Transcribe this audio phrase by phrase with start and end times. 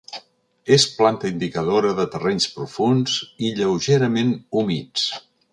[0.77, 5.09] És planta indicadora de terrenys profunds i lleugerament humits.